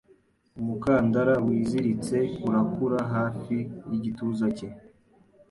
Umukandara 0.59 1.33
wiziritse 1.45 2.17
urakura 2.47 2.99
Hafi 3.13 3.57
yigituza 3.89 4.47
cye 4.57 4.67